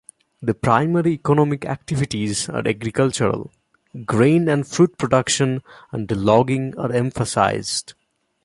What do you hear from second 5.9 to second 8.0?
and logging are emphasized.